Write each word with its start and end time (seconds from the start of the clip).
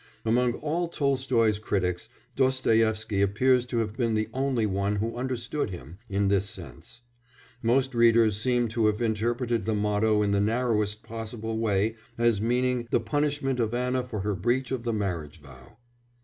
Among 0.25 0.53
all 0.53 0.87
Tolstoy's 0.87 1.59
critics 1.59 2.09
Dostoïevsky 2.35 3.21
appears 3.23 3.67
to 3.67 3.77
have 3.81 3.95
been 3.95 4.15
the 4.15 4.29
only 4.33 4.65
one 4.65 4.95
who 4.95 5.15
understood 5.15 5.69
him 5.69 5.99
in 6.09 6.27
this 6.27 6.49
sense; 6.49 7.01
most 7.61 7.93
readers 7.93 8.35
seem 8.41 8.67
to 8.69 8.87
have 8.87 8.99
interpreted 8.99 9.65
the 9.65 9.75
motto 9.75 10.23
in 10.23 10.31
the 10.31 10.41
narrowest 10.41 11.03
possible 11.03 11.59
way 11.59 11.95
as 12.17 12.41
meaning 12.41 12.87
the 12.89 12.99
punishment 12.99 13.59
of 13.59 13.75
Anna 13.75 14.03
for 14.03 14.21
her 14.21 14.33
breach 14.33 14.71
of 14.71 14.85
the 14.85 14.93
marriage 14.93 15.39
vow. 15.39 15.77